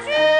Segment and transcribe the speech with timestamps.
[0.00, 0.31] 居。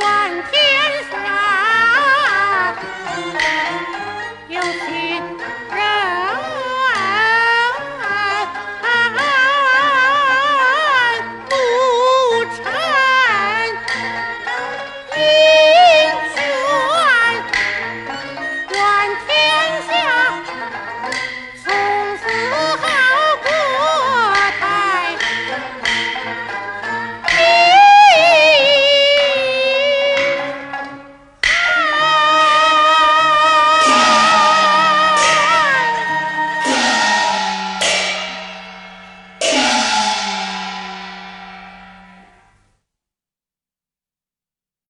[0.00, 1.39] 转天下。